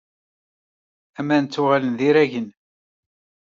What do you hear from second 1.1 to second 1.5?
Aman